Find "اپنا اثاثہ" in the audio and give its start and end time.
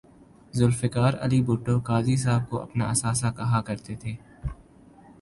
2.61-3.31